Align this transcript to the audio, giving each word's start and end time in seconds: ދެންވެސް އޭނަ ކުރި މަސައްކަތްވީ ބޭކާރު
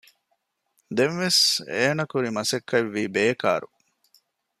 ދެންވެސް 0.97 1.43
އޭނަ 1.75 2.03
ކުރި 2.11 2.29
މަސައްކަތްވީ 2.37 3.03
ބޭކާރު 3.15 3.67